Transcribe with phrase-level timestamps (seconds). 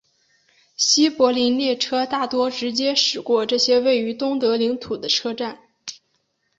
[0.77, 5.59] 西柏林列车大多直接驶过这些位于东德领土的车站。